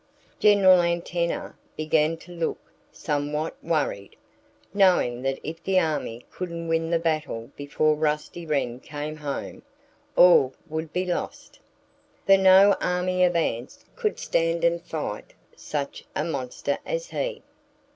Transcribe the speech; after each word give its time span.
General 0.39 0.81
Antenna 0.81 1.55
began 1.77 2.17
to 2.17 2.31
look 2.31 2.71
somewhat 2.91 3.55
worried, 3.63 4.15
knowing 4.73 5.21
that 5.21 5.39
if 5.43 5.63
the 5.63 5.79
army 5.79 6.25
couldn't 6.31 6.67
win 6.67 6.89
the 6.89 6.97
battle 6.97 7.51
before 7.55 7.93
Rusty 7.93 8.43
Wren 8.43 8.79
came 8.79 9.17
home, 9.17 9.61
all 10.15 10.55
would 10.67 10.91
be 10.91 11.05
lost. 11.05 11.59
For 12.25 12.35
no 12.37 12.75
army 12.81 13.23
of 13.23 13.35
ants 13.35 13.85
could 13.95 14.17
stand 14.17 14.63
and 14.63 14.81
fight 14.81 15.35
such 15.55 16.05
a 16.15 16.23
monster 16.23 16.79
as 16.83 17.09
he. 17.11 17.43